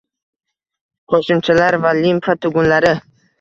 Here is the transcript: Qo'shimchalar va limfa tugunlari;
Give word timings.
Qo'shimchalar 1.13 1.79
va 1.85 1.93
limfa 1.99 2.37
tugunlari; 2.47 2.97